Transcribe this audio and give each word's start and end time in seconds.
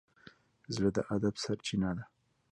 زړه 0.75 0.89
د 0.95 0.97
ادب 1.15 1.35
سرچینه 1.43 1.91
ده. 1.97 2.03